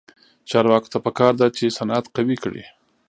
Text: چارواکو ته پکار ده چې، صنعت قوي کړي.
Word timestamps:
چارواکو 0.49 0.91
ته 0.93 0.97
پکار 1.05 1.33
ده 1.39 1.47
چې، 1.57 1.75
صنعت 1.77 2.05
قوي 2.15 2.37
کړي. 2.43 2.63